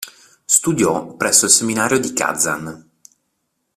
[0.45, 2.89] Studiò presso il seminario di Kazan'.